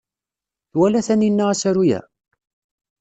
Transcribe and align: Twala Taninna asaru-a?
Twala 0.71 1.01
Taninna 1.07 1.43
asaru-a? 1.51 1.99